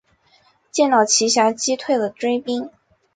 [0.73, 2.71] 电脑奇侠击退了追兵。